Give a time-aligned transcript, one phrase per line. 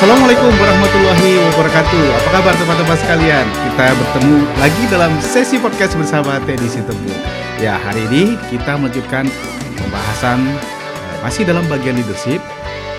[0.00, 2.04] Assalamualaikum warahmatullahi wabarakatuh.
[2.08, 3.44] Apa kabar teman-teman sekalian?
[3.52, 7.12] Kita bertemu lagi dalam sesi podcast bersama Teddy Sitebu.
[7.60, 9.28] Ya, hari ini kita melanjutkan
[9.76, 10.56] pembahasan
[11.04, 12.40] eh, masih dalam bagian leadership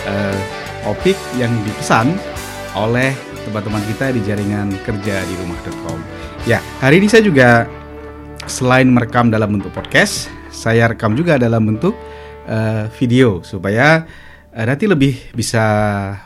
[0.06, 0.38] eh,
[0.86, 2.14] topik yang dipesan
[2.78, 3.18] oleh
[3.50, 5.98] teman-teman kita di jaringan kerja di rumah.com.
[6.46, 7.66] Ya, hari ini saya juga
[8.46, 11.98] selain merekam dalam bentuk podcast, saya rekam juga dalam bentuk
[12.46, 14.06] uh, video supaya
[14.56, 15.64] uh, nanti lebih bisa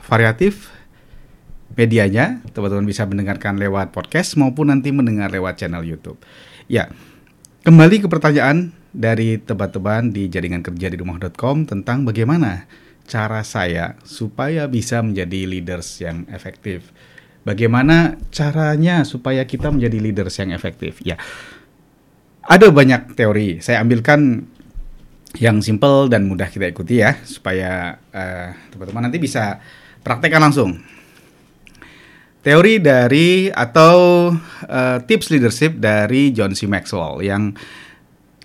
[0.10, 0.74] variatif
[1.76, 6.18] medianya, teman-teman bisa mendengarkan lewat podcast maupun nanti mendengar lewat channel YouTube.
[6.72, 6.88] Ya,
[7.68, 12.64] kembali ke pertanyaan dari teman-teman di jaringan kerja di rumah.com tentang bagaimana
[13.06, 16.96] cara saya supaya bisa menjadi leaders yang efektif.
[17.46, 20.98] Bagaimana caranya supaya kita menjadi leaders yang efektif?
[21.06, 21.20] Ya,
[22.42, 23.62] ada banyak teori.
[23.62, 24.50] Saya ambilkan
[25.40, 29.60] yang simple dan mudah kita ikuti ya supaya teman teman-teman nanti bisa
[30.06, 30.80] praktekkan langsung.
[32.46, 34.30] Teori dari atau
[34.70, 36.70] uh, tips leadership dari John C.
[36.70, 37.58] Maxwell yang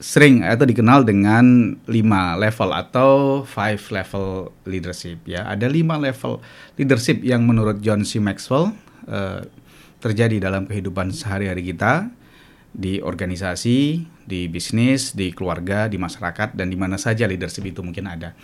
[0.00, 5.44] sering atau dikenal dengan lima level atau five level leadership ya.
[5.44, 6.41] Ada lima level
[6.80, 8.16] leadership yang menurut John C.
[8.16, 8.72] Maxwell
[9.04, 9.44] uh,
[10.00, 12.08] terjadi dalam kehidupan sehari-hari kita
[12.70, 18.06] di organisasi, di bisnis, di keluarga, di masyarakat, dan di mana saja leadership itu mungkin
[18.06, 18.38] ada.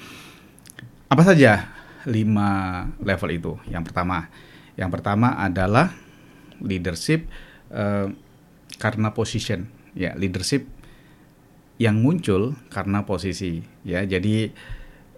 [1.07, 1.71] Apa saja
[2.11, 3.53] lima level itu?
[3.71, 4.27] Yang pertama,
[4.75, 5.95] yang pertama adalah
[6.59, 7.31] leadership
[7.71, 8.11] uh,
[8.83, 10.67] karena position, ya leadership
[11.79, 14.03] yang muncul karena posisi, ya.
[14.03, 14.51] Jadi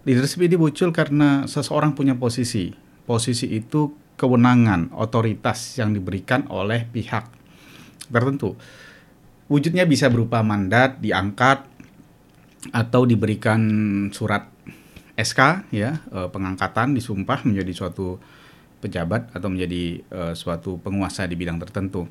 [0.05, 2.77] leadership ini muncul karena seseorang punya posisi.
[3.09, 3.89] Posisi itu
[4.21, 7.25] kewenangan, otoritas yang diberikan oleh pihak
[8.13, 8.53] tertentu
[9.49, 11.65] wujudnya bisa berupa mandat diangkat
[12.71, 13.59] atau diberikan
[14.13, 14.47] surat
[15.19, 18.21] SK ya eh, pengangkatan disumpah menjadi suatu
[18.79, 22.07] pejabat atau menjadi uh, suatu penguasa di bidang tertentu.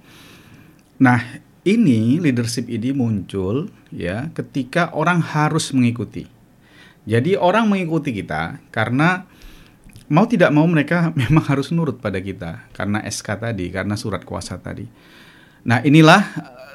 [1.00, 6.28] Nah, ini leadership ini muncul ya ketika orang harus mengikuti.
[7.09, 9.25] Jadi orang mengikuti kita karena
[10.12, 14.60] mau tidak mau mereka memang harus nurut pada kita karena SK tadi, karena surat kuasa
[14.60, 14.84] tadi.
[15.65, 16.22] Nah, inilah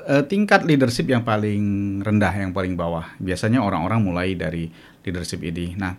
[0.08, 3.08] uh, tingkat leadership yang paling rendah, yang paling bawah.
[3.20, 4.68] Biasanya orang-orang mulai dari
[5.04, 5.76] leadership ini.
[5.76, 5.96] Nah,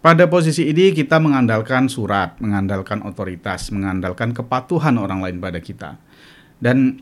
[0.00, 6.00] pada posisi ini kita mengandalkan surat, mengandalkan otoritas, mengandalkan kepatuhan orang lain pada kita.
[6.60, 7.00] Dan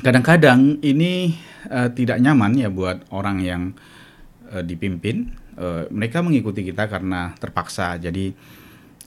[0.00, 1.36] kadang-kadang ini
[1.68, 3.62] uh, tidak nyaman ya buat orang yang
[4.52, 5.32] uh, dipimpin.
[5.56, 7.96] Uh, mereka mengikuti kita karena terpaksa.
[7.96, 8.36] Jadi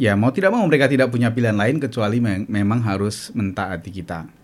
[0.02, 4.39] ya mau tidak mau mereka tidak punya pilihan lain kecuali me memang harus mentaati kita.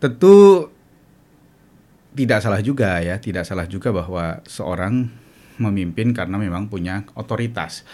[0.00, 0.66] Tentu
[2.16, 5.06] tidak salah juga ya, tidak salah juga bahwa seorang
[5.60, 7.84] memimpin karena memang punya otoritas.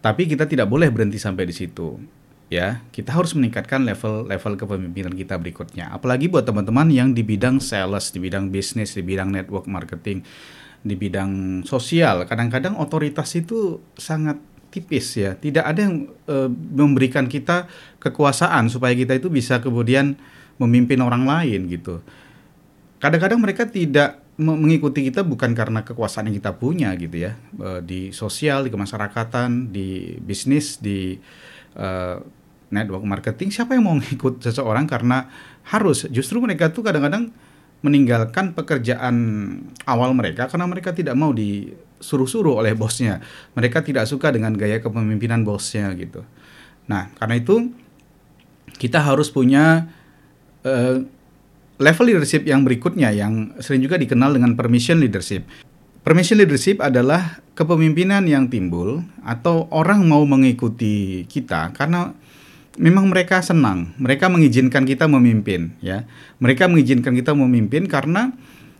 [0.00, 2.00] Tapi kita tidak boleh berhenti sampai di situ.
[2.46, 5.90] Ya, kita harus meningkatkan level-level kepemimpinan kita berikutnya.
[5.90, 10.22] Apalagi buat teman-teman yang di bidang sales, di bidang bisnis, di bidang network marketing,
[10.86, 12.22] di bidang sosial.
[12.22, 14.38] Kadang-kadang otoritas itu sangat
[14.70, 15.34] tipis ya.
[15.34, 17.66] Tidak ada yang e, memberikan kita
[17.98, 20.14] kekuasaan supaya kita itu bisa kemudian
[20.56, 22.00] memimpin orang lain gitu.
[22.96, 27.40] Kadang-kadang mereka tidak mengikuti kita bukan karena kekuasaan yang kita punya gitu ya
[27.80, 31.16] di sosial, di kemasyarakatan, di bisnis, di
[31.76, 32.20] uh,
[32.68, 33.48] network marketing.
[33.48, 35.28] Siapa yang mau ngikut seseorang karena
[35.72, 36.04] harus?
[36.12, 37.32] Justru mereka tuh kadang-kadang
[37.84, 39.16] meninggalkan pekerjaan
[39.84, 43.24] awal mereka karena mereka tidak mau disuruh-suruh oleh bosnya.
[43.56, 46.24] Mereka tidak suka dengan gaya kepemimpinan bosnya gitu.
[46.88, 47.72] Nah, karena itu
[48.76, 49.88] kita harus punya
[50.66, 50.98] uh,
[51.78, 55.46] level leadership yang berikutnya yang sering juga dikenal dengan permission leadership.
[56.02, 62.14] Permission leadership adalah kepemimpinan yang timbul atau orang mau mengikuti kita karena
[62.78, 66.06] memang mereka senang, mereka mengizinkan kita memimpin ya.
[66.38, 68.30] Mereka mengizinkan kita memimpin karena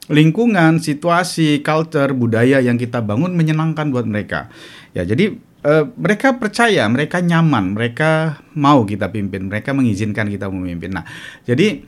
[0.07, 4.47] lingkungan, situasi, culture, budaya yang kita bangun menyenangkan buat mereka.
[4.95, 5.35] Ya, jadi
[5.67, 10.95] uh, mereka percaya, mereka nyaman, mereka mau kita pimpin, mereka mengizinkan kita memimpin.
[10.95, 11.05] Nah,
[11.43, 11.83] jadi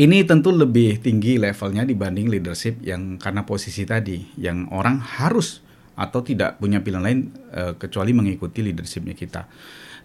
[0.00, 5.60] ini tentu lebih tinggi levelnya dibanding leadership yang karena posisi tadi, yang orang harus
[5.96, 7.20] atau tidak punya pilihan lain
[7.52, 9.44] uh, kecuali mengikuti leadershipnya kita.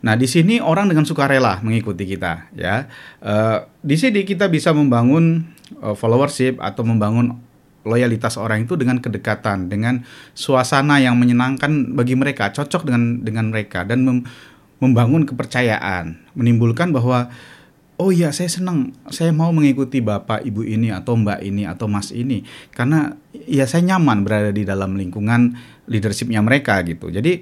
[0.01, 2.89] Nah, di sini orang dengan sukarela mengikuti kita, ya.
[3.21, 7.39] Uh, di sini kita bisa membangun followership atau membangun
[7.81, 10.05] loyalitas orang itu dengan kedekatan, dengan
[10.37, 14.17] suasana yang menyenangkan bagi mereka, cocok dengan dengan mereka dan mem,
[14.81, 17.29] membangun kepercayaan, menimbulkan bahwa
[18.01, 22.09] oh iya saya senang, saya mau mengikuti bapak ibu ini atau mbak ini atau mas
[22.09, 22.41] ini
[22.73, 23.13] karena
[23.45, 25.53] ya saya nyaman berada di dalam lingkungan
[25.85, 27.13] leadershipnya mereka gitu.
[27.13, 27.41] Jadi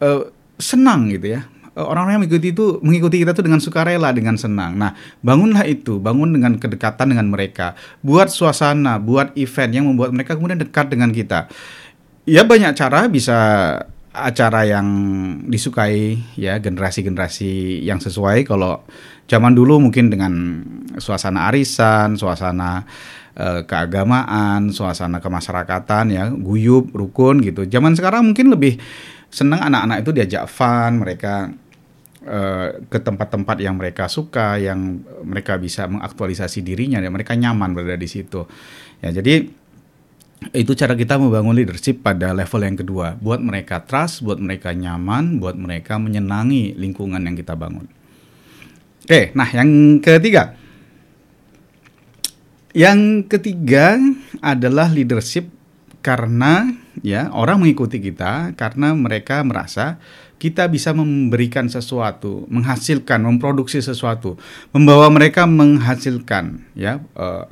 [0.00, 1.44] uh, senang gitu ya
[1.78, 4.74] orang-orang yang mengikuti itu mengikuti kita itu dengan sukarela dengan senang.
[4.74, 7.78] Nah, bangunlah itu, bangun dengan kedekatan dengan mereka.
[8.02, 11.46] Buat suasana, buat event yang membuat mereka kemudian dekat dengan kita.
[12.28, 13.38] Ya banyak cara bisa
[14.12, 14.88] acara yang
[15.46, 18.82] disukai ya generasi-generasi yang sesuai kalau
[19.30, 20.32] zaman dulu mungkin dengan
[20.98, 22.82] suasana arisan, suasana
[23.38, 27.64] eh, keagamaan, suasana kemasyarakatan ya, guyup, rukun gitu.
[27.68, 28.80] Zaman sekarang mungkin lebih
[29.28, 31.52] senang anak-anak itu diajak fun, mereka
[32.28, 37.96] Eh, ke tempat-tempat yang mereka suka, yang mereka bisa mengaktualisasi dirinya, dan mereka nyaman berada
[37.96, 38.44] di situ.
[39.00, 39.48] Ya, jadi
[40.52, 45.40] itu cara kita membangun leadership pada level yang kedua, buat mereka trust, buat mereka nyaman,
[45.40, 47.88] buat mereka menyenangi lingkungan yang kita bangun.
[49.08, 50.52] Oke, nah yang ketiga,
[52.76, 53.96] yang ketiga
[54.44, 55.48] adalah leadership
[56.04, 59.98] karena ya orang mengikuti kita karena mereka merasa
[60.38, 64.38] kita bisa memberikan sesuatu, menghasilkan, memproduksi sesuatu,
[64.70, 67.02] membawa mereka menghasilkan, ya.
[67.18, 67.44] Uh,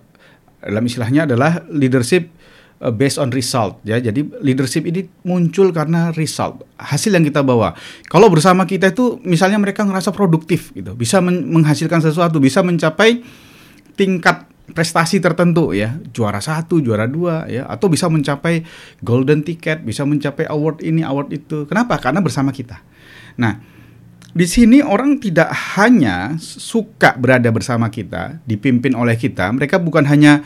[0.63, 2.31] dalam istilahnya adalah leadership
[2.79, 3.99] uh, based on result, ya.
[3.99, 7.75] Jadi leadership ini muncul karena result, hasil yang kita bawa.
[8.07, 13.27] Kalau bersama kita itu, misalnya mereka ngerasa produktif, gitu, bisa menghasilkan sesuatu, bisa mencapai
[13.99, 15.99] tingkat prestasi tertentu ya.
[16.11, 17.67] Juara satu juara dua ya.
[17.71, 18.67] Atau bisa mencapai
[19.05, 21.67] golden ticket bisa mencapai award ini award itu.
[21.69, 21.99] Kenapa?
[22.03, 22.83] Karena bersama kita.
[23.39, 23.77] Nah
[24.37, 25.49] di sini orang tidak
[25.81, 30.45] hanya suka berada bersama kita dipimpin oleh kita mereka bukan hanya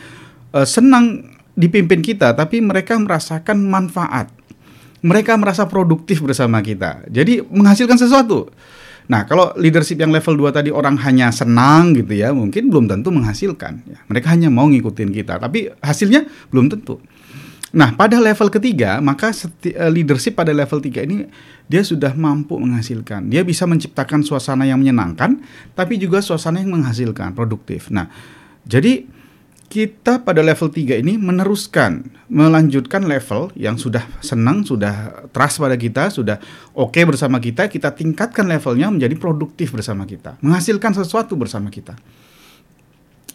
[0.55, 1.27] uh, senang
[1.59, 4.31] dipimpin kita tapi mereka merasakan manfaat.
[5.01, 7.09] Mereka merasa produktif bersama kita.
[7.09, 8.53] Jadi menghasilkan sesuatu
[9.09, 13.09] Nah, kalau leadership yang level 2 tadi orang hanya senang gitu ya, mungkin belum tentu
[13.09, 13.73] menghasilkan.
[13.87, 13.99] Ya.
[14.07, 17.01] Mereka hanya mau ngikutin kita, tapi hasilnya belum tentu.
[17.71, 19.31] Nah, pada level ketiga, maka
[19.63, 21.23] eh, leadership pada level 3 ini
[21.71, 23.31] dia sudah mampu menghasilkan.
[23.31, 25.39] Dia bisa menciptakan suasana yang menyenangkan,
[25.71, 27.87] tapi juga suasana yang menghasilkan, produktif.
[27.87, 28.11] Nah,
[28.67, 29.07] jadi
[29.71, 36.11] kita pada level 3 ini meneruskan, melanjutkan level yang sudah senang, sudah trust pada kita,
[36.11, 36.43] sudah
[36.75, 41.95] oke okay bersama kita, kita tingkatkan levelnya menjadi produktif bersama kita, menghasilkan sesuatu bersama kita.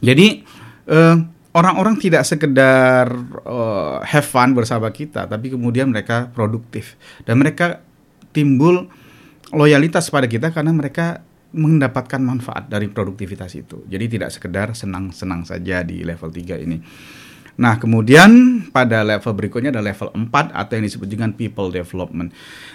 [0.05, 0.45] Jadi
[0.93, 1.17] eh,
[1.57, 3.09] orang-orang tidak sekedar
[3.49, 7.81] uh, have fun bersama kita, tapi kemudian mereka produktif dan mereka
[8.37, 8.93] timbul
[9.57, 13.87] loyalitas pada kita karena mereka mendapatkan manfaat dari produktivitas itu.
[13.87, 16.79] Jadi tidak sekedar senang-senang saja di level 3 ini.
[17.57, 22.29] Nah, kemudian pada level berikutnya ada level 4 atau yang disebut dengan people development.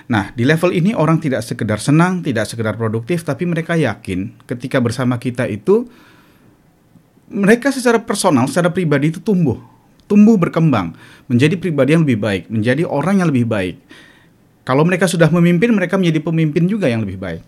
[0.09, 4.81] Nah, di level ini orang tidak sekedar senang, tidak sekedar produktif, tapi mereka yakin ketika
[4.81, 5.85] bersama kita itu
[7.29, 9.62] mereka secara personal, secara pribadi itu tumbuh,
[10.09, 10.97] tumbuh berkembang,
[11.29, 13.77] menjadi pribadi yang lebih baik, menjadi orang yang lebih baik.
[14.65, 17.41] Kalau mereka sudah memimpin, mereka menjadi pemimpin juga yang lebih baik.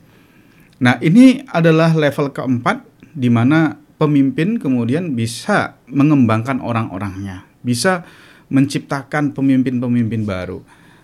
[0.81, 2.81] Nah, ini adalah level keempat
[3.13, 8.03] di mana pemimpin kemudian bisa mengembangkan orang-orangnya, bisa
[8.49, 10.61] menciptakan pemimpin-pemimpin baru.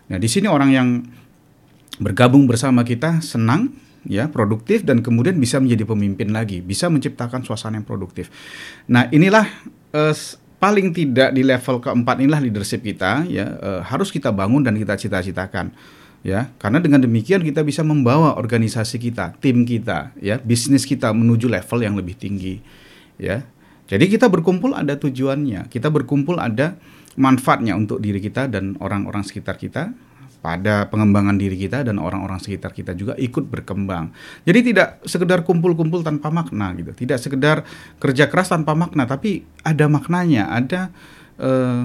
[0.09, 0.87] Nah, di sini orang yang
[2.01, 3.73] bergabung bersama kita senang,
[4.07, 8.31] ya, produktif dan kemudian bisa menjadi pemimpin lagi, bisa menciptakan suasana yang produktif.
[8.89, 9.45] Nah, inilah
[9.93, 10.15] eh,
[10.59, 14.97] paling tidak di level keempat inilah leadership kita, ya, eh, harus kita bangun dan kita
[14.97, 15.71] cita-citakan
[16.19, 21.47] ya karena dengan demikian kita bisa membawa organisasi kita tim kita ya bisnis kita menuju
[21.47, 22.59] level yang lebih tinggi
[23.15, 23.43] ya
[23.87, 26.75] jadi kita berkumpul ada tujuannya kita berkumpul ada
[27.15, 29.95] manfaatnya untuk diri kita dan orang-orang sekitar kita
[30.39, 34.15] pada pengembangan diri kita dan orang-orang sekitar kita juga ikut berkembang.
[34.47, 37.67] Jadi tidak sekedar kumpul-kumpul tanpa makna gitu, tidak sekedar
[37.99, 40.95] kerja keras tanpa makna, tapi ada maknanya, ada
[41.35, 41.83] eh,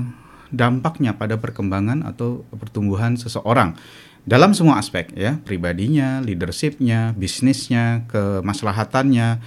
[0.55, 3.75] dampaknya pada perkembangan atau pertumbuhan seseorang
[4.25, 9.45] dalam semua aspek ya pribadinya, leadershipnya, bisnisnya, kemaslahatannya,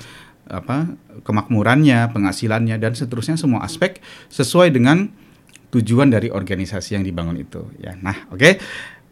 [0.48, 0.94] apa
[1.26, 5.10] kemakmurannya, penghasilannya dan seterusnya semua aspek sesuai dengan
[5.74, 7.98] tujuan dari organisasi yang dibangun itu ya.
[8.00, 8.40] Nah, oke.
[8.40, 8.54] Okay.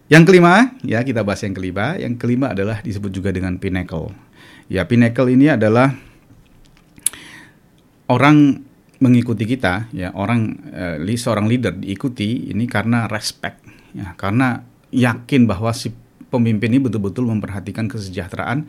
[0.05, 1.98] Yang kelima ya kita bahas yang kelima.
[1.98, 4.13] Yang kelima adalah disebut juga dengan pinnacle.
[4.69, 5.98] Ya, pinnacle ini adalah
[8.05, 8.62] orang
[9.01, 14.62] mengikuti kita ya, orang eh, seorang leader diikuti ini karena respect ya, karena
[14.94, 15.94] yakin bahwa si
[16.30, 18.68] pemimpin ini betul-betul memperhatikan kesejahteraan,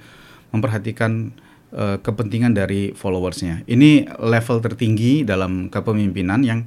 [0.55, 1.35] memperhatikan
[1.75, 3.67] uh, kepentingan dari followersnya.
[3.67, 6.63] Ini level tertinggi dalam kepemimpinan yang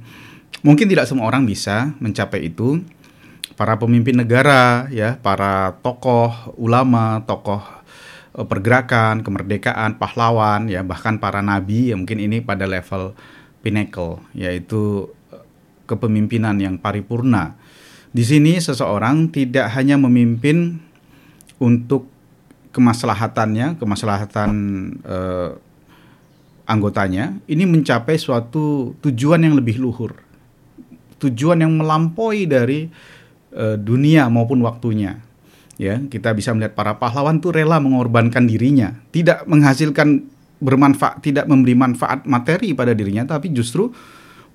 [0.60, 2.84] mungkin tidak semua orang bisa mencapai itu.
[3.56, 7.60] Para pemimpin negara, ya, para tokoh ulama, tokoh
[8.32, 13.12] uh, pergerakan, kemerdekaan, pahlawan, ya, bahkan para nabi, ya mungkin ini pada level
[13.60, 15.44] pinnacle, yaitu uh,
[15.84, 17.59] kepemimpinan yang paripurna
[18.10, 20.82] di sini seseorang tidak hanya memimpin
[21.62, 22.10] untuk
[22.74, 24.50] kemaslahatannya, kemaslahatan
[25.06, 25.50] uh,
[26.66, 30.14] anggotanya ini mencapai suatu tujuan yang lebih luhur,
[31.22, 32.90] tujuan yang melampaui dari
[33.54, 35.18] uh, dunia maupun waktunya.
[35.80, 40.28] Ya, kita bisa melihat para pahlawan tuh rela mengorbankan dirinya, tidak menghasilkan
[40.60, 43.88] bermanfaat, tidak memberi manfaat materi pada dirinya, tapi justru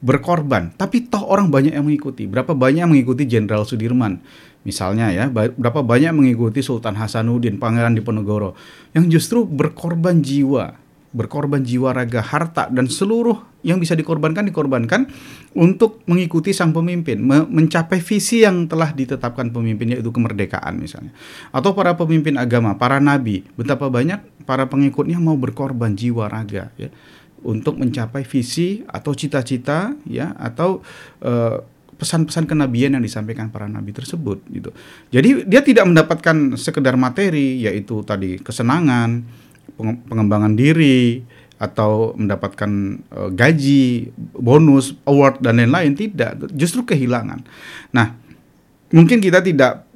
[0.05, 0.69] berkorban.
[0.77, 2.29] Tapi toh orang banyak yang mengikuti.
[2.29, 4.21] Berapa banyak yang mengikuti Jenderal Sudirman?
[4.61, 8.53] Misalnya ya, berapa banyak mengikuti Sultan Hasanuddin, Pangeran Diponegoro,
[8.93, 10.77] yang justru berkorban jiwa.
[11.15, 12.69] Berkorban jiwa raga harta.
[12.69, 15.09] Dan seluruh yang bisa dikorbankan dikorbankan
[15.57, 17.17] untuk mengikuti sang pemimpin.
[17.23, 21.15] Me mencapai visi yang telah ditetapkan pemimpin yaitu kemerdekaan misalnya.
[21.49, 23.47] Atau para pemimpin agama para nabi.
[23.55, 26.91] Betapa banyak para pengikutnya mau berkorban jiwa raga ya
[27.45, 30.81] untuk mencapai visi atau cita-cita ya atau
[31.21, 31.61] uh,
[31.95, 34.73] pesan-pesan kenabian yang disampaikan para nabi tersebut gitu.
[35.13, 39.23] Jadi dia tidak mendapatkan sekedar materi yaitu tadi kesenangan,
[40.09, 41.23] pengembangan diri
[41.55, 47.47] atau mendapatkan uh, gaji, bonus, award dan lain-lain tidak, justru kehilangan.
[47.95, 48.11] Nah,
[48.91, 49.87] mungkin kita tidak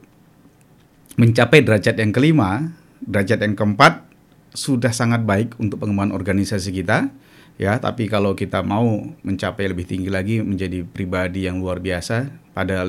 [1.20, 2.72] mencapai derajat yang kelima,
[3.04, 4.08] derajat yang keempat
[4.56, 7.12] sudah sangat baik untuk pengembangan organisasi kita,
[7.60, 7.78] ya.
[7.78, 12.88] Tapi kalau kita mau mencapai lebih tinggi lagi menjadi pribadi yang luar biasa pada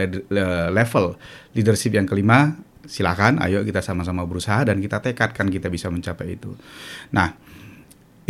[0.73, 1.19] level
[1.53, 6.55] leadership yang kelima, silakan ayo kita sama-sama berusaha dan kita tekadkan kita bisa mencapai itu.
[7.13, 7.35] Nah,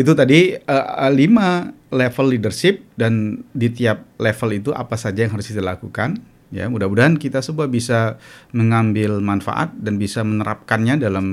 [0.00, 5.47] itu tadi uh, lima level leadership dan di tiap level itu apa saja yang harus
[5.47, 6.16] kita lakukan.
[6.50, 8.19] Ya, mudah-mudahan kita semua bisa
[8.50, 11.26] mengambil manfaat dan bisa menerapkannya dalam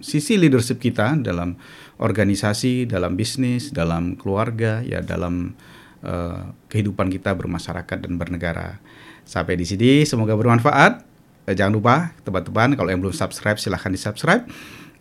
[0.00, 1.60] sisi leadership kita, dalam
[2.00, 5.52] organisasi, dalam bisnis, dalam keluarga, ya dalam
[6.00, 8.80] uh, kehidupan kita bermasyarakat dan bernegara.
[9.28, 11.04] Sampai di sini semoga bermanfaat
[11.46, 14.42] eh, jangan lupa teman-teman kalau yang belum subscribe silahkan di subscribe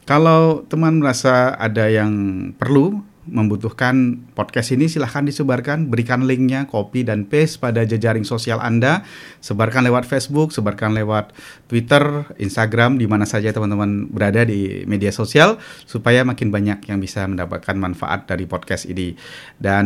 [0.05, 2.11] kalau teman merasa ada yang
[2.57, 9.05] perlu membutuhkan podcast ini silahkan disebarkan berikan linknya copy dan paste pada jejaring sosial Anda
[9.45, 11.29] sebarkan lewat Facebook sebarkan lewat
[11.69, 17.29] Twitter Instagram di mana saja teman-teman berada di media sosial supaya makin banyak yang bisa
[17.29, 19.13] mendapatkan manfaat dari podcast ini
[19.61, 19.85] dan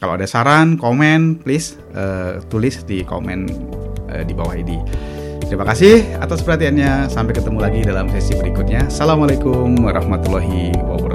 [0.00, 3.52] kalau ada saran komen please uh, tulis di komen
[4.08, 4.80] uh, di bawah ini
[5.52, 7.12] Terima kasih atas perhatiannya.
[7.12, 8.88] Sampai ketemu lagi dalam sesi berikutnya.
[8.88, 11.11] Assalamualaikum warahmatullahi wabarakatuh.